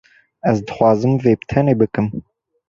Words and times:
Ez 0.49 0.55
dixwazim 0.65 1.13
vê 1.23 1.31
bi 1.39 1.45
tenê 1.51 1.73
bikim. 1.79 2.07